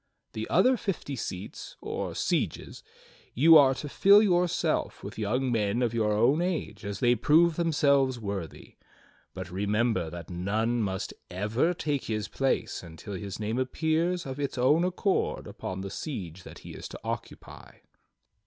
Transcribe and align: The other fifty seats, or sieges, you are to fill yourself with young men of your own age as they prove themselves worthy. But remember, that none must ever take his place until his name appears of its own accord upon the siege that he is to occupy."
The 0.33 0.49
other 0.49 0.77
fifty 0.77 1.15
seats, 1.15 1.77
or 1.79 2.15
sieges, 2.15 2.81
you 3.35 3.55
are 3.55 3.75
to 3.75 3.87
fill 3.87 4.23
yourself 4.23 5.03
with 5.03 5.19
young 5.19 5.51
men 5.51 5.83
of 5.83 5.93
your 5.93 6.11
own 6.11 6.41
age 6.41 6.83
as 6.83 7.01
they 7.01 7.13
prove 7.13 7.55
themselves 7.55 8.19
worthy. 8.19 8.77
But 9.35 9.51
remember, 9.51 10.09
that 10.09 10.31
none 10.31 10.81
must 10.81 11.13
ever 11.29 11.75
take 11.75 12.05
his 12.05 12.27
place 12.27 12.81
until 12.81 13.13
his 13.13 13.39
name 13.39 13.59
appears 13.59 14.25
of 14.25 14.39
its 14.39 14.57
own 14.57 14.83
accord 14.85 15.45
upon 15.45 15.81
the 15.81 15.91
siege 15.91 16.41
that 16.41 16.57
he 16.65 16.71
is 16.71 16.87
to 16.87 16.99
occupy." 17.03 17.75